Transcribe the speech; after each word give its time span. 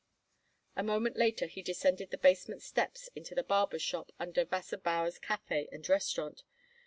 A 0.75 0.81
moment 0.81 1.15
later 1.15 1.45
he 1.45 1.61
descended 1.61 2.09
the 2.09 2.17
basement 2.17 2.63
steps 2.63 3.11
into 3.15 3.35
the 3.35 3.43
barber 3.43 3.77
shop 3.77 4.11
under 4.19 4.43
Wasserbauer's 4.47 5.19
Café 5.19 5.67
and 5.71 5.87
Restaurant. 5.87 6.41